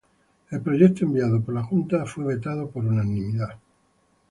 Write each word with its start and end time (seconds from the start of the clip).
El 0.49 0.61
proyecto 0.61 1.05
enviado 1.05 1.39
por 1.43 1.53
la 1.53 1.61
Junta 1.61 2.07
fue 2.07 2.23
vetado 2.25 2.71
por 2.71 2.83
unanimidad. 2.83 3.59